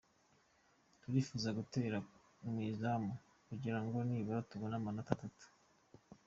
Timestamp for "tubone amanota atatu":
4.49-5.45